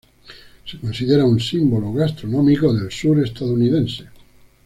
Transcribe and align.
Se 0.65 0.79
considera 0.79 1.25
un 1.25 1.39
símbolo 1.39 1.93
gastronómico 1.93 2.73
del 2.73 2.91
sur 2.91 3.19
estadounidense. 3.23 4.05